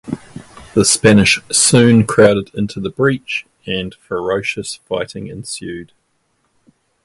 The 0.73 0.83
Spanish 0.83 1.39
soon 1.51 2.07
crowded 2.07 2.49
into 2.55 2.79
the 2.79 2.89
breach 2.89 3.45
and 3.67 3.93
ferocious 3.93 4.77
fighting 4.89 5.27
ensued. 5.27 5.91